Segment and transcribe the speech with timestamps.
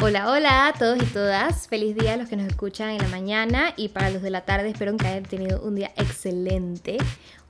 [0.00, 1.66] Hola, hola a todos y todas.
[1.66, 4.42] Feliz día a los que nos escuchan en la mañana y para los de la
[4.42, 6.98] tarde espero que hayan tenido un día excelente.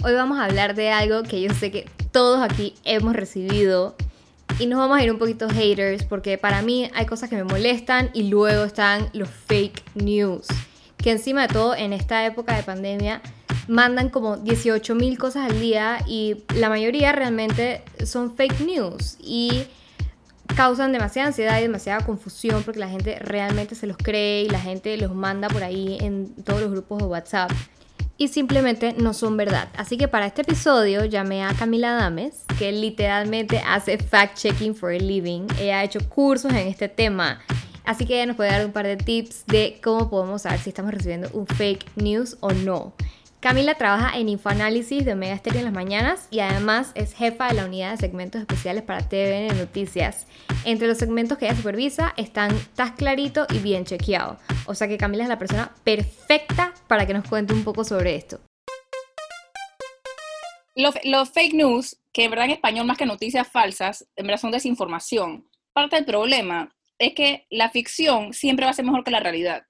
[0.03, 3.97] Hoy vamos a hablar de algo que yo sé que todos aquí hemos recibido
[4.59, 7.45] y nos vamos a ir un poquito haters porque para mí hay cosas que me
[7.45, 10.47] molestan y luego están los fake news.
[10.97, 13.21] Que encima de todo en esta época de pandemia
[13.69, 19.67] mandan como 18 mil cosas al día y la mayoría realmente son fake news y
[20.57, 24.61] causan demasiada ansiedad y demasiada confusión porque la gente realmente se los cree y la
[24.61, 27.51] gente los manda por ahí en todos los grupos de WhatsApp
[28.19, 29.69] y simplemente no son verdad.
[29.77, 34.99] Así que para este episodio llamé a Camila Dames, que literalmente hace fact-checking for a
[34.99, 35.47] living.
[35.61, 37.41] Ella ha hecho cursos en este tema.
[37.85, 40.71] Así que ella nos puede dar un par de tips de cómo podemos saber si
[40.71, 42.93] estamos recibiendo un fake news o no.
[43.41, 47.55] Camila trabaja en Infoanálisis de Omega Stereo en las mañanas y además es jefa de
[47.55, 50.27] la unidad de segmentos especiales para TVN Noticias.
[50.65, 54.39] Entre los segmentos que ella supervisa están Estás Clarito y Bien Chequeado.
[54.67, 58.17] O sea que Camila es la persona perfecta para que nos cuente un poco sobre
[58.17, 58.41] esto.
[60.75, 64.51] Los, fake news, que en verdad en español más que noticias falsas, en verdad son
[64.51, 65.49] desinformación.
[65.73, 69.68] Parte del problema es que la ficción siempre va a ser mejor que la realidad.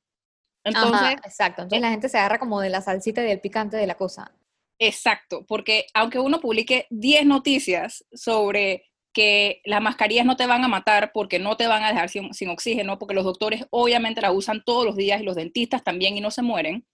[0.68, 1.62] Entonces, exacto.
[1.62, 4.32] Entonces la gente se agarra como de la salsita y del picante de la cosa.
[4.78, 10.68] Exacto, porque aunque uno publique 10 noticias sobre que las mascarillas no te van a
[10.68, 14.30] matar porque no te van a dejar sin, sin, oxígeno, porque los doctores obviamente la
[14.30, 16.86] usan todos los días y los dentistas también y no se mueren,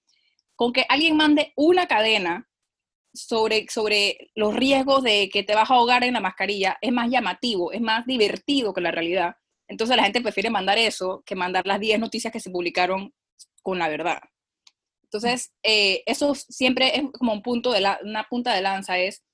[0.57, 2.49] con que alguien mande una cadena
[3.15, 7.11] sobre, sobre los riesgos de que te vas a ahogar en la mascarilla es más
[7.11, 9.37] llamativo, es más divertido que la realidad.
[9.69, 13.15] Entonces la gente prefiere mandar eso que mandar las 10 noticias que se publicaron
[13.65, 14.21] con la verdad.
[15.05, 19.25] Entonces, eh, eso siempre es como un punto de la, una punta de lanza, es,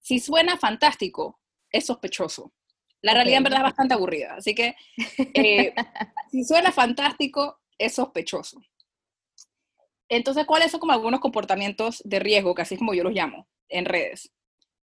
[0.00, 2.52] si suena fantástico, es sospechoso.
[3.02, 4.74] La realidad en verdad es bastante aburrida, así que
[5.34, 5.74] eh,
[6.30, 8.60] si suena fantástico, es sospechoso.
[10.08, 13.84] Entonces, ¿cuáles son como algunos comportamientos de riesgo, que así como yo los llamo, en
[13.84, 14.32] redes?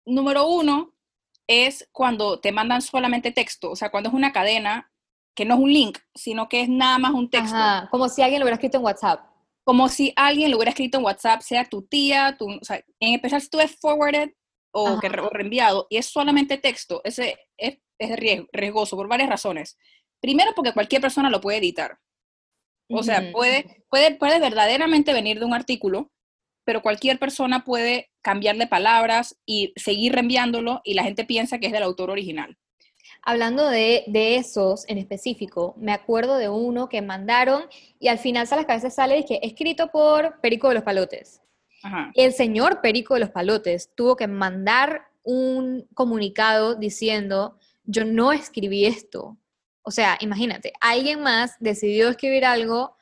[0.05, 0.95] Número uno
[1.47, 4.92] es cuando te mandan solamente texto, o sea, cuando es una cadena
[5.35, 7.57] que no es un link, sino que es nada más un texto.
[7.91, 9.25] como si alguien lo hubiera escrito en WhatsApp.
[9.65, 13.15] Como si alguien lo hubiera escrito en WhatsApp, sea tu tía, tu, o sea, en
[13.15, 14.31] especial si tú es forwarded
[14.73, 19.79] o, que, reenviado y es solamente texto, ese es, es riesgoso por varias razones.
[20.21, 21.99] Primero, porque cualquier persona lo puede editar.
[22.91, 26.13] O sea, puede, puede, puede verdaderamente venir de un artículo,
[26.65, 31.73] pero cualquier persona puede cambiarle palabras y seguir reenviándolo y la gente piensa que es
[31.73, 32.57] del autor original.
[33.25, 34.05] Hablando de,
[34.37, 37.65] esos en específico, me acuerdo de uno que mandaron
[38.01, 41.41] y al final a las cabezas sale que escrito por Perico de los Palotes.
[42.15, 48.87] El señor Perico de los Palotes tuvo que mandar un comunicado diciendo, yo no escribí
[48.87, 49.37] esto.
[49.83, 52.97] O sea, imagínate, alguien más decidió escribir algo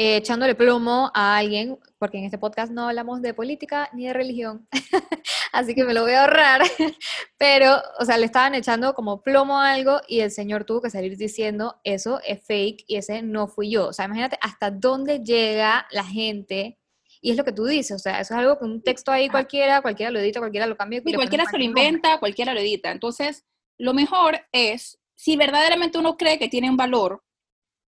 [0.00, 4.12] eh, echándole plomo a alguien, porque en este podcast no hablamos de política ni de
[4.12, 4.68] religión,
[5.52, 6.62] así que me lo voy a ahorrar,
[7.36, 10.90] pero, o sea, le estaban echando como plomo a algo y el señor tuvo que
[10.90, 13.88] salir diciendo, eso es fake y ese no fui yo.
[13.88, 16.78] O sea, imagínate hasta dónde llega la gente.
[17.20, 19.28] Y es lo que tú dices, o sea, eso es algo que un texto ahí
[19.28, 21.02] cualquiera, cualquiera lo edita, cualquiera lo cambia.
[21.04, 22.92] Y cualquiera se lo inventa, cualquiera lo edita.
[22.92, 23.44] Entonces,
[23.78, 27.24] lo mejor es, si verdaderamente uno cree que tiene un valor,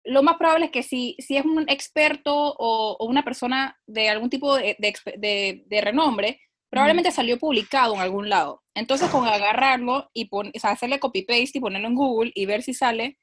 [0.04, 4.30] lo más probable es que si, si es un experto o, una persona de algún
[4.30, 8.62] tipo de, de, renombre, probablemente salió publicado en algún lado.
[8.74, 10.28] Entonces, con agarrarlo y
[10.62, 13.18] hacerle copy-paste y ponerlo en Google y ver si sale,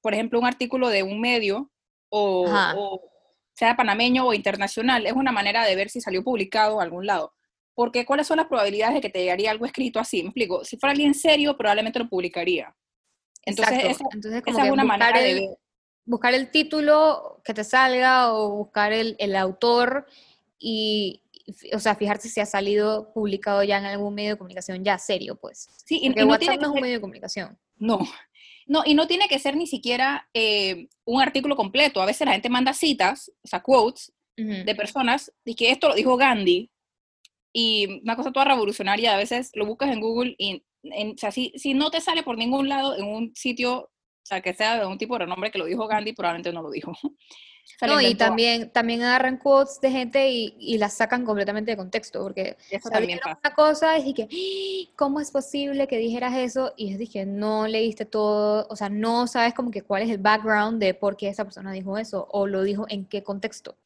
[0.00, 1.70] por ejemplo, un artículo de un medio
[2.08, 3.02] o, o,
[3.54, 7.34] sea panameño o internacional, es una manera de ver si salió publicado en algún lado.
[7.74, 10.22] Porque, ¿cuáles son las probabilidades de que te llegaría algo escrito así?
[10.22, 10.64] Me explico.
[10.64, 12.74] Si fuera alguien serio, probablemente lo publicaría.
[13.44, 15.58] Entonces, esa, Entonces, es una manera de ver
[16.04, 20.06] buscar el título que te salga o buscar el, autor
[20.58, 21.22] y,
[21.72, 25.36] o sea, fijarse si ha salido publicado ya en algún medio de comunicación ya serio,
[25.36, 25.68] pues.
[25.84, 27.58] Sí, y, no tiene que un medio de comunicación.
[27.76, 27.98] No,
[28.66, 32.00] no, y no tiene que ser ni siquiera eh, un artículo completo.
[32.00, 35.94] A veces la gente manda citas, o sea, quotes de personas, y que esto lo
[35.94, 36.68] dijo Gandhi,
[37.52, 41.52] y una cosa toda revolucionaria, a veces lo buscas en Google y, o sea, si,
[41.54, 43.92] si no te sale por ningún lado en un sitio
[44.24, 46.62] o sea, que sea de un tipo de renombre que lo dijo Gandhi, probablemente no
[46.62, 46.92] lo dijo.
[47.86, 52.22] no, y también, también agarran quotes de gente y, y las sacan completamente de contexto,
[52.22, 53.38] porque eso también pasa.
[53.44, 54.92] una cosa es que, ¡Ah!
[54.96, 56.72] ¿cómo es posible que dijeras eso?
[56.78, 60.18] Y es dije, no leíste todo, o sea, no sabes como que cuál es el
[60.18, 63.76] background de por qué esa persona dijo eso, o lo dijo en qué contexto.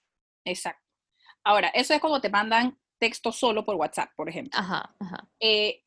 [0.45, 0.87] Exacto.
[1.43, 4.57] Ahora, eso es como te mandan texto solo por WhatsApp, por ejemplo.
[4.57, 5.29] Ajá, ajá.
[5.41, 5.83] Eh,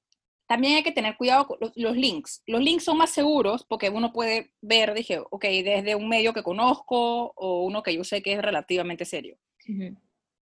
[0.52, 2.44] también hay que tener cuidado con los, links.
[2.46, 6.44] Los links son más seguros porque uno puede ver, dije, ok, desde un medio que
[6.44, 9.38] conozco o uno que yo sé que es relativamente serio.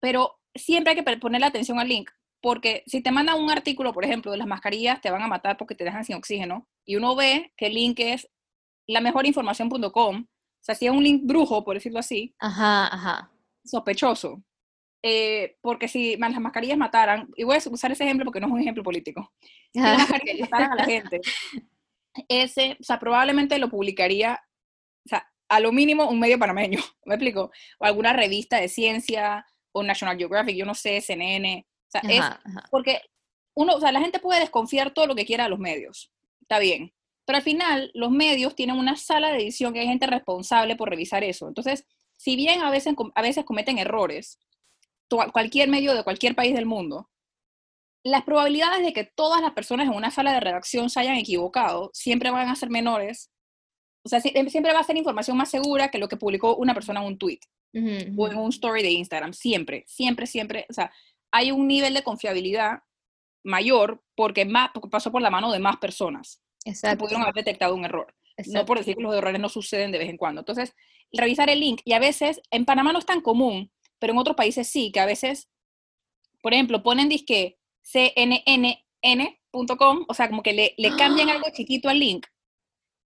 [0.01, 2.09] Pero siempre hay que ponerle atención al link
[2.41, 5.55] porque si te mandan un artículo, por ejemplo, de las mascarillas, te van a matar
[5.55, 8.29] porque te dejan sin oxígeno, y uno ve que el link es
[8.87, 10.27] la mejorinformación.com, o
[10.59, 13.31] sea, si es un link brujo, por decirlo así, ajá, ajá.
[13.63, 14.43] sospechoso.
[15.07, 18.53] Eh, porque si las mascarillas mataran, y voy a usar ese ejemplo porque no es
[18.53, 19.31] un ejemplo político,
[19.71, 21.21] si las mascarillas mataran a la gente,
[22.27, 24.41] ese, o sea, probablemente lo publicaría,
[25.05, 27.51] o sea, a lo mínimo un medio panameño, ¿me explico?
[27.77, 31.67] O alguna revista de ciencia, o National Geographic, yo no sé, CNN,
[32.09, 32.23] es
[32.71, 33.01] porque
[33.53, 36.11] uno, o sea, la gente puede desconfiar todo lo que quiera de los medios,
[36.41, 40.07] está bien, pero al final los medios tienen una sala de edición que hay gente
[40.07, 41.47] responsable por revisar eso.
[41.47, 41.85] Entonces,
[42.17, 44.39] si bien a veces, a veces cometen errores,
[45.09, 47.09] cualquier medio de cualquier país del mundo,
[48.03, 51.89] las probabilidades de que todas las personas en una sala de redacción se hayan equivocado
[51.93, 53.31] siempre van a ser menores.
[54.03, 57.01] O sea, siempre va a ser información más segura que lo que publicó una persona
[57.01, 57.39] en un tweet
[57.73, 59.33] o en un story de Instagram.
[59.33, 60.67] Siempre, siempre, siempre.
[60.69, 60.93] O sea,
[61.31, 62.79] hay un nivel de confiabilidad
[63.43, 66.97] mayor porque, más, pasó por la mano de más personas Exacto.
[66.97, 68.13] que pudieron haber detectado un error.
[68.47, 70.41] No por decir que los errores no suceden de vez en cuando.
[70.41, 70.75] Entonces,
[71.11, 73.71] revisar el link, y a veces, en Panamá no es tan común,
[74.05, 75.49] pero en otros países sí, que a veces,
[76.43, 78.85] por ejemplo, ponen disque cnnn.com,
[80.07, 82.27] o sea, como que le, le cambian algo chiquito al link.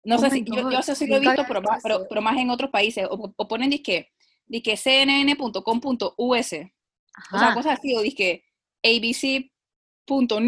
[0.02, 2.36] No oh sé si, yo, yo sé si lo he visto, pero más, pero, más,
[2.36, 4.10] en otros países, o, ponen disque,
[4.46, 6.52] disque cnn.com.us
[7.32, 8.42] o sea, cosas así, o dije
[10.08, 10.40] abc.news.com.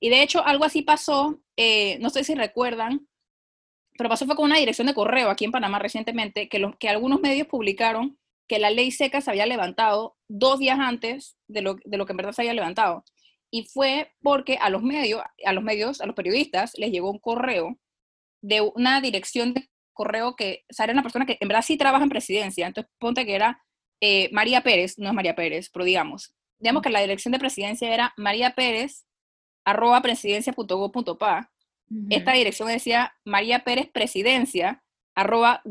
[0.00, 3.06] Y de hecho, algo así pasó, eh, no sé si recuerdan,
[3.98, 6.88] pero pasó fue con una dirección de correo aquí en Panamá recientemente, que, los, que
[6.88, 8.18] algunos medios publicaron
[8.52, 12.12] que la ley seca se había levantado dos días antes de lo, de lo que
[12.12, 13.02] en verdad se había levantado.
[13.50, 17.18] Y fue porque a los medios, a los medios, a los periodistas, les llegó un
[17.18, 17.78] correo
[18.42, 22.04] de una dirección de correo que, o era una persona que en verdad sí trabaja
[22.04, 23.62] en presidencia, entonces ponte que era
[24.02, 27.90] eh, María Pérez, no es María Pérez, pero digamos, digamos que la dirección de presidencia
[27.94, 29.06] era María Pérez,
[29.64, 31.50] arroba presidencia.gov.pa.
[32.10, 34.84] Esta dirección decía María Pérez Presidencia,
[35.14, 35.62] arroba.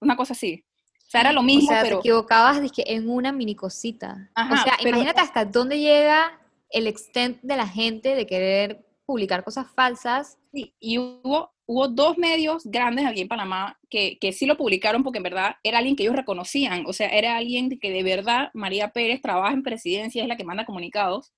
[0.00, 0.64] Una cosa así.
[1.12, 4.30] Sea, era lo mismo, o sea, te equivocabas en una mini cosita.
[4.34, 9.66] o sea, imagínate hasta dónde llega el extent de la gente de querer publicar cosas
[9.74, 10.38] falsas.
[10.52, 15.02] Sí, y hubo hubo dos medios grandes aquí en Panamá que, que, sí lo publicaron
[15.02, 18.50] porque en verdad era alguien que ellos reconocían, o sea, era alguien que de verdad,
[18.52, 21.32] María Pérez, trabaja en presidencia, es la que manda comunicados,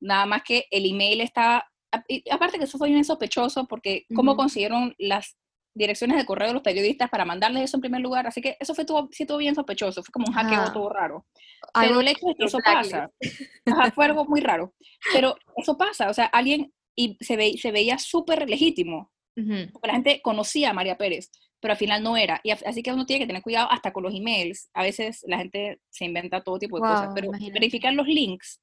[0.00, 1.70] nada más que el email está,
[2.30, 5.36] aparte que eso fue bien sospechoso porque cómo consiguieron las
[5.74, 8.74] direcciones de correo de los periodistas para mandarles eso en primer lugar, así que eso
[8.74, 11.26] fue todo, sí todo bien sospechoso, fue como un hackeo todo raro.
[11.74, 13.10] Pero el hecho es que eso pasa,
[13.94, 14.74] fue algo muy raro,
[15.12, 19.94] pero eso pasa, o sea, alguien y se, ve, se veía súper legítimo, porque la
[19.94, 21.30] gente conocía a María Pérez,
[21.60, 22.40] pero al final no era.
[22.42, 24.70] Y así que uno tiene que tener cuidado hasta con los emails.
[24.74, 28.60] A veces la gente se inventa todo tipo de cosas, pero verificar los links,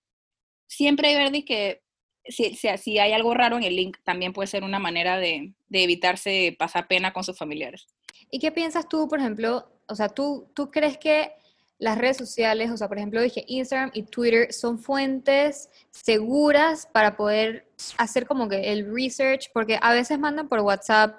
[0.68, 1.82] siempre hay ver que
[2.30, 5.84] si, si, hay algo raro en el link, también puede ser una manera de, de,
[5.84, 7.88] evitarse pasar pena con sus familiares.
[8.30, 9.70] ¿Y qué piensas tú, por ejemplo?
[9.88, 11.32] O sea, ¿tú, tú crees que
[11.80, 17.16] las redes sociales, o sea, por ejemplo, dije Instagram y Twitter son fuentes seguras para
[17.16, 21.16] poder hacer como que el research, porque a veces mandan por WhatsApp,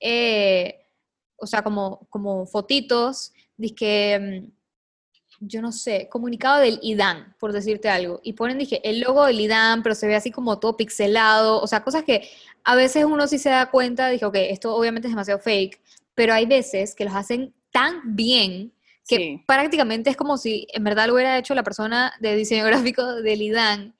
[0.00, 0.86] eh,
[1.36, 3.32] o sea, como, como fotitos,
[3.76, 4.52] que, mm,
[5.46, 9.40] yo no sé, comunicado del IDAN, por decirte algo, y ponen, dije, el logo del
[9.40, 12.28] IDAN, pero se ve así como todo pixelado, o sea, cosas que
[12.64, 15.80] a veces uno sí se da cuenta, dije, ok, esto obviamente es demasiado fake,
[16.14, 18.72] pero hay veces que los hacen tan bien
[19.06, 23.16] que prácticamente es como si en verdad lo hubiera hecho la persona de diseño gráfico
[23.16, 23.94] del IDAN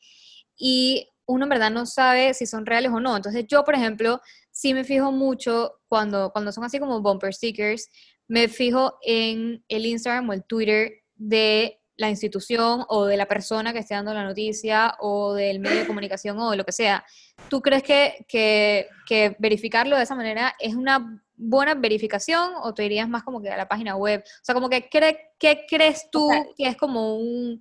[0.57, 3.17] y uno en verdad no sabe si son reales o no.
[3.17, 4.21] Entonces yo, por ejemplo,
[4.51, 7.89] sí me fijo mucho cuando, cuando son así como bumper stickers,
[8.29, 13.73] me fijo en el Instagram o el Twitter de la institución o de la persona
[13.73, 17.05] que esté dando la noticia o del medio de comunicación o de lo que sea.
[17.49, 22.85] ¿Tú crees que, que, que verificarlo de esa manera es una buena verificación o te
[22.85, 24.25] irías más como que a la página web?
[24.25, 27.61] O sea, como que, ¿qué crees tú que es como un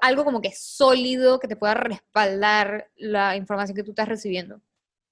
[0.00, 4.60] algo como que sólido que te pueda respaldar la información que tú estás recibiendo?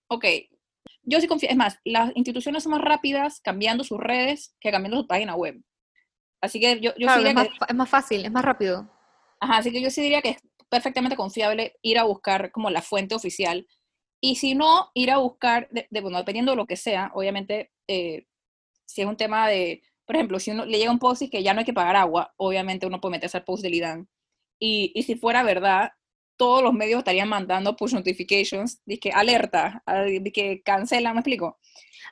[0.09, 0.25] Ok,
[1.02, 4.99] yo sí confío, es más, las instituciones son más rápidas cambiando sus redes que cambiando
[4.99, 5.62] su página web.
[6.40, 8.88] Así que yo, yo sí diría es, más, es más fácil, es más rápido.
[9.40, 12.83] Ajá, así que yo sí diría que es perfectamente confiable ir a buscar como la
[12.83, 13.66] fuente oficial
[14.21, 18.26] y si no, ir a buscar, de, bueno, dependiendo de lo que sea, obviamente, eh,
[18.85, 21.42] si es un tema de, por ejemplo, si uno le llega un post y que
[21.42, 24.09] ya no hay que pagar agua, obviamente uno puede meterse al post del IDAN.
[24.59, 25.92] Y, y si fuera verdad,
[26.37, 29.83] todos los medios estarían mandando push notifications, que alerta,
[30.35, 31.59] que cancela, ¿me explico?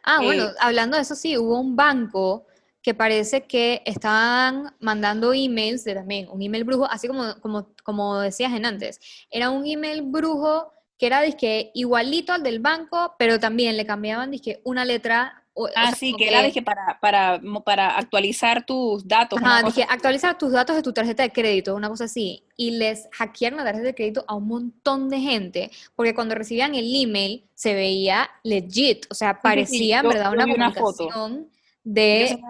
[0.05, 2.47] Ah, bueno, eh, hablando de eso, sí, hubo un banco
[2.87, 8.21] que parece que estaban mandando emails de también, un email brujo, así como, como, como
[8.21, 13.41] decías en antes, era un email brujo que era disque igualito al del banco, pero
[13.41, 15.43] también le cambiaban disque una letra.
[15.75, 19.41] ah, sí, que, era disque para, para, para actualizar tus datos.
[19.43, 22.45] Ajá, dije, actualizar tus datos de tu tarjeta de crédito, una cosa así.
[22.57, 26.77] Y les hackearon la tarjeta de crédito a un montón de gente, porque cuando recibían
[26.77, 31.49] el email se veía legit, o sea, parecía en verdad una comunicación
[31.87, 32.41] de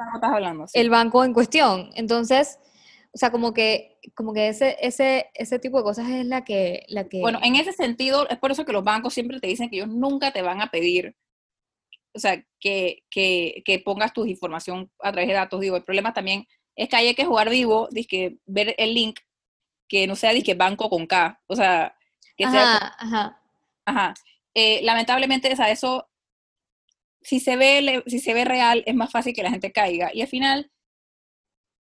[0.72, 1.90] el banco en cuestión.
[1.94, 2.58] Entonces,
[3.12, 6.84] o sea, como que, como que ese, ese, ese tipo de cosas es la que,
[6.88, 7.20] la que...
[7.20, 9.88] Bueno, en ese sentido, es por eso que los bancos siempre te dicen que ellos
[9.88, 11.14] nunca te van a pedir,
[12.14, 15.60] o sea, que, que, que pongas tu información a través de datos.
[15.60, 19.20] Digo, el problema también es que hay que jugar vivo, que ver el link,
[19.86, 21.94] que no sea que banco con K, o sea,
[22.38, 22.94] que sea...
[22.98, 23.42] Ajá,
[23.84, 24.14] ajá.
[24.54, 26.08] Eh, lamentablemente, o sea, eso,
[27.26, 30.10] si se, ve, si se ve real, es más fácil que la gente caiga.
[30.14, 30.70] Y al final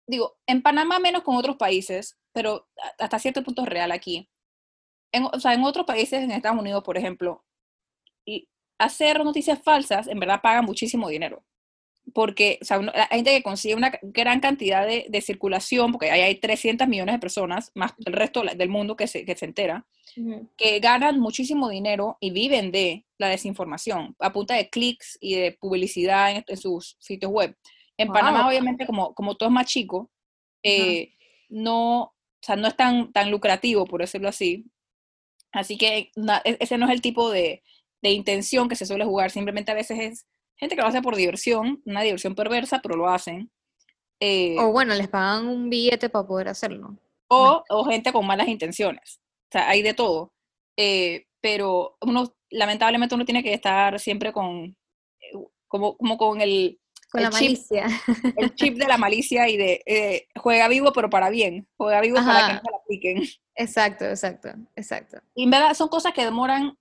[0.07, 4.27] digo, en Panamá menos con otros países, pero hasta cierto punto real aquí.
[5.11, 7.43] En, o sea, en otros países, en Estados Unidos, por ejemplo,
[8.79, 11.45] hacer noticias falsas en verdad paga muchísimo dinero.
[12.13, 16.21] Porque o sea, hay gente que consigue una gran cantidad de, de circulación, porque ahí
[16.21, 19.85] hay 300 millones de personas, más el resto del mundo que se, que se entera,
[20.57, 25.51] que ganan muchísimo dinero y viven de la desinformación, a punta de clics y de
[25.53, 27.55] publicidad en sus sitios web.
[27.97, 30.11] En Panamá, obviamente, como, como todo es más chico,
[30.63, 31.13] eh,
[31.49, 34.65] no, o sea, no es tan, tan lucrativo, por decirlo así.
[35.51, 36.11] Así que
[36.43, 37.63] e, ese no es el tipo de,
[38.01, 39.31] de, intención que se suele jugar.
[39.31, 43.09] Simplemente a veces es gente que lo hace por diversión, una diversión perversa, pero lo
[43.09, 43.49] hacen.
[44.19, 46.97] Eh, o bueno, les pagan un billete para poder hacerlo.
[47.27, 49.21] O, o gente con malas intenciones.
[49.55, 50.33] Sea, hay de todo.
[50.75, 54.75] Eh, pero uno, lamentablemente, uno tiene que estar siempre con,
[55.69, 56.77] como, como con el,
[57.09, 57.87] con la malicia.
[58.35, 62.17] el chip de la malicia y de eh, juega vivo pero para bien, juega vivo
[62.17, 63.23] para que no se la apliquen.
[63.55, 65.19] Exacto, exacto, exacto.
[65.33, 66.77] Y en verdad son cosas que demoran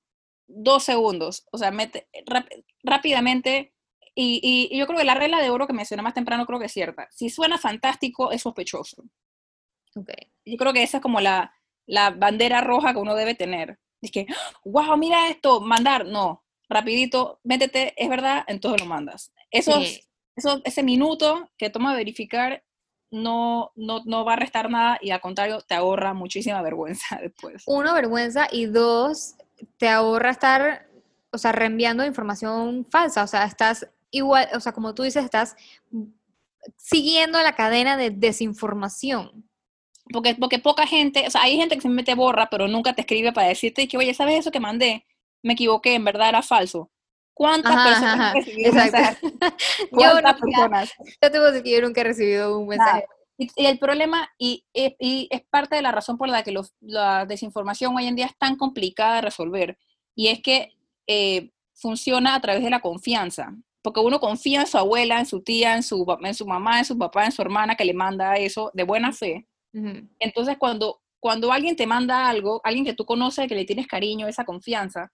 [0.48, 2.08] dos segundos, o sea, mete,
[2.82, 3.72] rápidamente,
[4.16, 6.66] y, y, yo creo que la regla de oro que mencioné más temprano creo que
[6.66, 7.06] es cierta.
[7.12, 9.04] Si suena fantástico, es sospechoso.
[9.94, 10.32] Okay.
[10.44, 11.53] Yo creo que esa es como la,
[11.86, 13.78] la bandera roja que uno debe tener.
[14.00, 14.26] Es que,
[14.64, 19.32] wow, mira esto, mandar, no, rapidito, métete, es verdad, entonces lo mandas.
[19.50, 19.80] Eso
[20.36, 22.64] eso, ese minuto que toma verificar
[23.10, 27.62] no, no, no, va a restar nada y al contrario te ahorra muchísima vergüenza después.
[27.66, 29.36] Uno, vergüenza y dos,
[29.76, 30.88] te ahorra estar,
[31.30, 35.56] o sea, reenviando información falsa, o sea, estás igual, o sea, como tú dices, estás
[36.76, 39.48] siguiendo la cadena de desinformación.
[40.12, 43.32] Porque, porque poca gente, o sea, hay gente que simplemente borra, pero nunca te escribe
[43.32, 45.06] para decirte que, oye, ¿sabes eso que mandé?
[45.42, 46.90] Me equivoqué, en verdad era falso.
[47.32, 49.16] ¿Cuántas personas han recibido un mensaje?
[49.90, 50.92] ¿Cuántas yo personas?
[51.20, 53.06] Yo tengo que yo nunca he recibido un mensaje.
[53.36, 57.96] Y, el problema, y, y, es parte de la razón por la que la desinformación
[57.96, 59.76] hoy en día es tan complicada de resolver,
[60.14, 60.72] y es que
[61.08, 63.52] eh, funciona a través de la confianza.
[63.82, 66.84] Porque uno confía en su abuela, en su tía, en su, en su mamá, en
[66.86, 69.46] su papá, en su hermana que le manda eso de buena fe.
[70.20, 74.28] Entonces, cuando, cuando alguien te manda algo, alguien que tú conoces, que le tienes cariño,
[74.28, 75.10] esa confianza,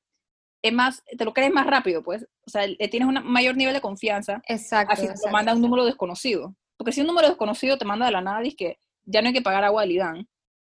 [0.63, 2.27] es más, te lo crees más rápido, pues.
[2.47, 4.43] O sea, tienes un mayor nivel de confianza.
[4.47, 4.93] Exacto.
[4.93, 6.55] Así te manda un número desconocido.
[6.77, 9.35] Porque si un número desconocido te manda de la nada, dices que ya no hay
[9.35, 10.29] que pagar agua al IDAN.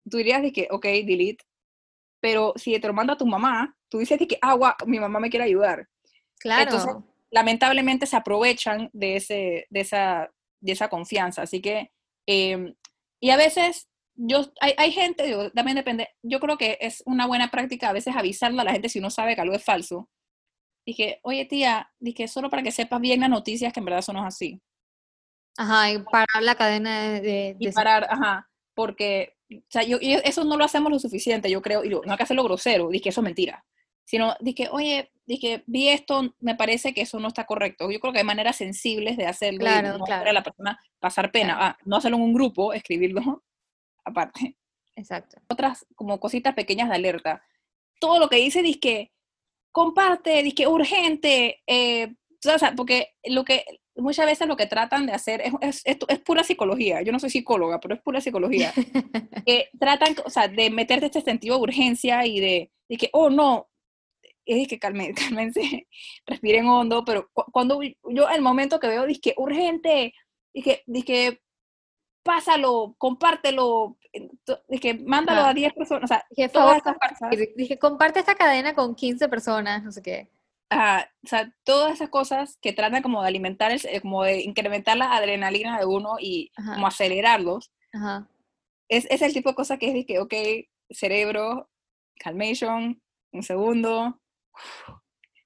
[0.09, 1.43] Tú dirías de que, ok, delete.
[2.21, 5.29] Pero si te lo manda tu mamá, tú dices de que, agua, mi mamá me
[5.29, 5.87] quiere ayudar.
[6.39, 6.63] Claro.
[6.63, 6.93] Entonces,
[7.31, 10.29] lamentablemente se aprovechan de, ese, de, esa,
[10.61, 11.41] de esa confianza.
[11.41, 11.91] Así que,
[12.25, 12.73] em,
[13.23, 17.25] y a veces yo, hay, hay gente, digo, también depende, yo creo que es una
[17.25, 20.09] buena práctica a veces avisarle a la gente si uno sabe que algo es falso.
[20.85, 24.11] Dije, oye tía, dije, solo para que sepas bien las noticias que en verdad eso
[24.11, 24.61] no es así.
[25.55, 27.55] Ajá, y parar la cadena de...
[27.57, 31.61] y parar, ajá, porque, o sea, yo, y eso no lo hacemos lo suficiente, yo
[31.61, 33.63] creo, y no hay que hacerlo grosero, dije, eso es mentira.
[34.05, 37.89] Sino, dije, oye, dije, vi esto, me parece que eso no está correcto.
[37.89, 40.29] Yo creo que hay maneras sensibles de hacerlo claro, y no claro.
[40.29, 41.57] a la persona pasar pena.
[41.59, 43.43] Ah, no hacerlo en un grupo, escribirlo
[44.05, 44.57] aparte.
[44.95, 45.41] Exacto.
[45.47, 47.43] Otras como cositas pequeñas de alerta.
[47.99, 49.11] Todo lo que dice, que
[49.71, 52.13] comparte, que urgente, eh,
[52.45, 56.19] o sea, porque lo que muchas veces lo que tratan de hacer es, es, es,
[56.19, 57.01] pura psicología.
[57.01, 58.73] Yo no soy psicóloga, pero es pura psicología.
[59.45, 63.29] que tratan, o sea, de meterte este sentido de urgencia y de, de que, oh
[63.29, 63.69] no,
[64.45, 65.13] es que calmen,
[65.53, 65.87] cálmense,
[66.25, 70.13] respiren hondo, pero cuando yo el momento que veo, que urgente,
[70.53, 71.41] dije, dije,
[72.23, 73.97] pásalo, compártelo,
[74.81, 76.81] que mándalo a 10 personas, o sea, dije, favor,
[77.55, 80.29] dije, comparte esta cadena con 15 personas, no sé qué.
[80.71, 84.97] o sea, todas esas cosas que tratan como de alimentar, el, eh, como de incrementar
[84.97, 87.71] la adrenalina de uno y como acelerarlos,
[88.87, 90.33] Es, es, el tipo de cosas que es que, ok,
[90.89, 91.69] cerebro,
[92.19, 94.19] calmation, un segundo,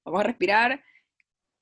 [0.05, 0.83] vamos a respirar,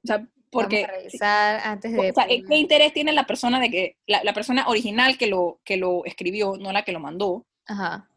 [0.04, 0.88] o sea, porque,
[1.22, 2.14] antes de...
[2.48, 6.56] ¿qué interés tiene la persona de que, la, persona original que lo, que lo escribió,
[6.58, 7.46] no la que lo mandó?
[7.68, 8.08] Ajá.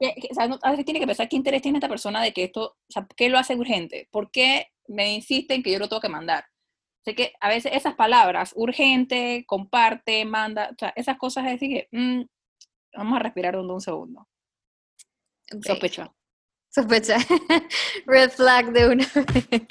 [0.63, 3.09] a veces tiene que pensar qué interés tiene esta persona de que esto, o sea,
[3.17, 4.09] ¿qué lo hace urgente?
[4.13, 6.45] ¿Por qué me insisten que yo lo tengo que mandar?
[7.05, 11.71] Sé que a veces esas palabras, urgente, comparte, manda, o sea, esas cosas es decir
[11.71, 12.23] que, mm,
[12.95, 14.29] vamos a respirar un, un segundo.
[15.65, 16.13] Sospecha.
[16.71, 17.17] Sospecha.
[18.07, 19.07] Red flag de una
[19.51, 19.67] vez.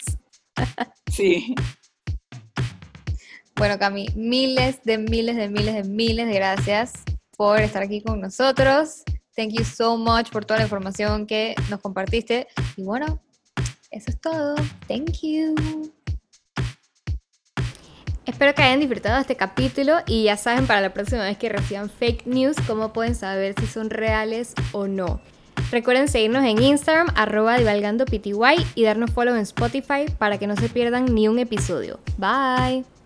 [1.11, 1.55] sí.
[3.55, 6.93] Bueno, Cami, miles de miles de miles de miles de gracias
[7.35, 9.03] por estar aquí con nosotros.
[9.35, 12.47] Thank you so much por toda la información que nos compartiste.
[12.75, 13.19] Y bueno,
[13.91, 14.55] eso es todo.
[14.87, 15.55] Thank you.
[18.25, 21.49] Espero que hayan disfrutado de este capítulo y ya saben para la próxima vez que
[21.49, 25.21] reciban fake news cómo pueden saber si son reales o no.
[25.71, 28.33] Recuerden seguirnos en Instagram, arroba divalgandopty
[28.75, 31.99] y darnos follow en Spotify para que no se pierdan ni un episodio.
[32.17, 32.96] Bye.